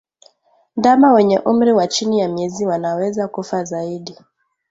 [0.77, 4.17] Ndama wenye umri wa chini ya miezi wanaweza kufa zaidi